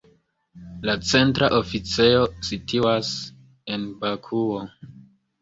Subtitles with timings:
[0.89, 3.13] La centra oficejo situas
[3.77, 4.65] en Bakuo.